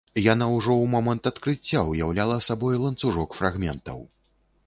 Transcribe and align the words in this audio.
Яна 0.33 0.45
ўжо 0.53 0.71
ў 0.77 0.85
момант 0.93 1.27
адкрыцця 1.31 1.83
ўяўляла 1.91 2.39
сабой 2.47 2.81
ланцужок 2.85 3.37
фрагментаў. 3.41 3.99